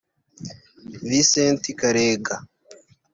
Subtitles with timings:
[1.07, 2.35] Vincent Karega